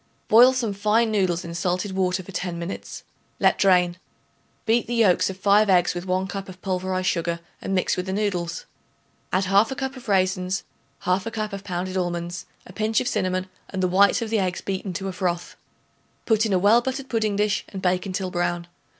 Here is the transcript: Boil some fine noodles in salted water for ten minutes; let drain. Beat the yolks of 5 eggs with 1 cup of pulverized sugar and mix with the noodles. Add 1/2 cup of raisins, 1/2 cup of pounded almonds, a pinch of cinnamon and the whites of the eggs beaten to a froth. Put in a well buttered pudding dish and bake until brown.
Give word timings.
Boil 0.29 0.51
some 0.51 0.73
fine 0.73 1.11
noodles 1.11 1.45
in 1.45 1.53
salted 1.53 1.91
water 1.91 2.23
for 2.23 2.31
ten 2.31 2.57
minutes; 2.57 3.03
let 3.39 3.59
drain. 3.59 3.97
Beat 4.65 4.87
the 4.87 4.95
yolks 4.95 5.29
of 5.29 5.37
5 5.37 5.69
eggs 5.69 5.93
with 5.93 6.07
1 6.07 6.25
cup 6.25 6.49
of 6.49 6.59
pulverized 6.63 7.05
sugar 7.05 7.39
and 7.61 7.75
mix 7.75 7.95
with 7.95 8.07
the 8.07 8.11
noodles. 8.11 8.65
Add 9.31 9.43
1/2 9.43 9.77
cup 9.77 9.95
of 9.95 10.07
raisins, 10.09 10.63
1/2 11.03 11.31
cup 11.31 11.53
of 11.53 11.63
pounded 11.63 11.97
almonds, 11.97 12.47
a 12.65 12.73
pinch 12.73 12.99
of 12.99 13.07
cinnamon 13.07 13.47
and 13.69 13.83
the 13.83 13.87
whites 13.87 14.23
of 14.23 14.31
the 14.31 14.39
eggs 14.39 14.61
beaten 14.61 14.91
to 14.93 15.07
a 15.07 15.13
froth. 15.13 15.55
Put 16.25 16.47
in 16.47 16.53
a 16.53 16.57
well 16.57 16.81
buttered 16.81 17.07
pudding 17.07 17.35
dish 17.35 17.63
and 17.69 17.79
bake 17.79 18.07
until 18.07 18.31
brown. 18.31 18.65